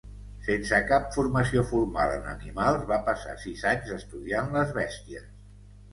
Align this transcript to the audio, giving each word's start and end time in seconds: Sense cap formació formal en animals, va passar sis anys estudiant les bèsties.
Sense 0.45 0.77
cap 0.91 1.11
formació 1.17 1.65
formal 1.73 2.15
en 2.15 2.25
animals, 2.31 2.87
va 2.93 2.99
passar 3.11 3.37
sis 3.45 3.63
anys 3.73 3.93
estudiant 4.01 4.53
les 4.57 4.73
bèsties. 4.79 5.29